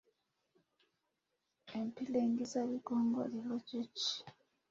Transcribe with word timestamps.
Empiringisabikongoliro 1.77 3.55
kye 3.67 3.83
ki? 3.97 4.11